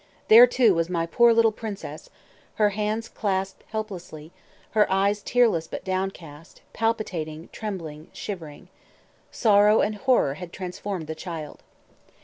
[0.29, 2.09] There, too, was my poor little princess,
[2.55, 4.31] her hands clasped helplessly,
[4.71, 8.69] her eyes tearless but downcast, palpitating, trembling, shivering.
[9.29, 11.61] Sorrow and horror had transformed the child.